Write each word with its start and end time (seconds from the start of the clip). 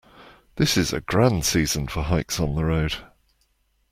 This 0.55 0.77
is 0.77 0.93
a 0.93 1.01
grand 1.01 1.45
season 1.45 1.85
for 1.87 2.01
hikes 2.01 2.39
on 2.39 2.55
the 2.55 2.65
road. 2.65 2.95